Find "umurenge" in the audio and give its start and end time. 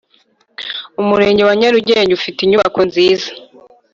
1.01-1.41